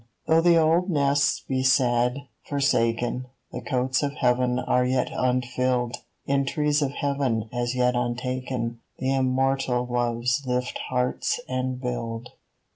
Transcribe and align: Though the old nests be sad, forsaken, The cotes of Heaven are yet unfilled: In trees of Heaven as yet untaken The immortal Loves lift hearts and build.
Though 0.25 0.41
the 0.41 0.57
old 0.57 0.89
nests 0.89 1.41
be 1.47 1.61
sad, 1.61 2.21
forsaken, 2.49 3.27
The 3.51 3.61
cotes 3.61 4.01
of 4.01 4.13
Heaven 4.13 4.57
are 4.57 4.83
yet 4.83 5.09
unfilled: 5.13 5.97
In 6.25 6.43
trees 6.47 6.81
of 6.81 6.89
Heaven 6.93 7.47
as 7.53 7.75
yet 7.75 7.93
untaken 7.95 8.79
The 8.97 9.13
immortal 9.13 9.85
Loves 9.85 10.41
lift 10.47 10.79
hearts 10.89 11.39
and 11.47 11.79
build. 11.79 12.31